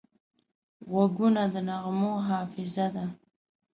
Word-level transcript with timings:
غوږونه 0.89 1.41
د 1.53 1.55
نغمو 1.67 2.13
حافظه 2.27 2.87
ده 2.95 3.05